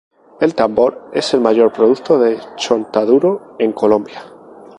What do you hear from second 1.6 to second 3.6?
productor de chontaduro